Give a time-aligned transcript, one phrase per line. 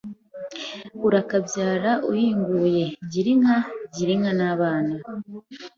[1.07, 3.57] urakabyara uhinguye, gira inka,
[3.93, 4.93] gira inka n’abana,